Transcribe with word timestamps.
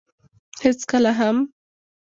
هېڅکله 0.63 1.11
هم. 1.19 1.37